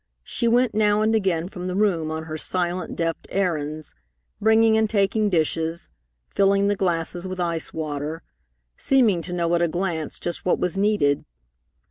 [0.23, 3.93] She went now and again from the room on her silent, deft errands,
[4.41, 5.91] bringing and taking dishes,
[6.27, 8.23] filling the glasses with ice water,
[8.77, 11.23] seeming to know at a glance just what was needed.